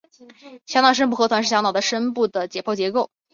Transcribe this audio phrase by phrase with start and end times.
[0.65, 3.11] 小脑深部核团是小脑的深部的解剖结构。